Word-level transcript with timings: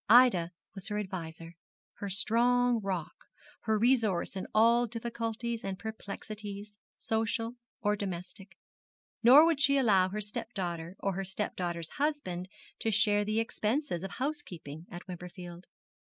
Ida 0.09 0.49
was 0.73 0.87
her 0.87 0.97
adviser, 0.97 1.53
her 1.97 2.09
strong 2.09 2.79
rock, 2.81 3.13
her 3.65 3.77
resource 3.77 4.35
in 4.35 4.47
all 4.51 4.87
difficulties 4.87 5.63
and 5.63 5.77
perplexities, 5.77 6.75
social 6.97 7.53
or 7.83 7.95
domestic. 7.95 8.57
Nor 9.21 9.45
would 9.45 9.61
she 9.61 9.77
allow 9.77 10.09
her 10.09 10.19
stepdaughter 10.19 10.95
or 11.01 11.13
her 11.13 11.23
stepdaughter's 11.23 11.91
husband 12.01 12.49
to 12.79 12.89
share 12.89 13.23
the 13.23 13.39
expenses 13.39 14.01
of 14.01 14.09
housekeeping 14.13 14.87
at 14.89 15.05
Wimperfield. 15.07 15.65